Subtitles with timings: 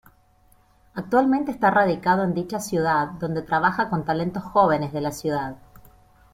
[0.95, 5.57] Actualmente está radicado en dicha ciudad donde trabaja con talentos jóvenes de la ciudad.